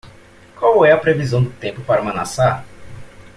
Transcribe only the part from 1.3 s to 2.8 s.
do tempo para Manassa??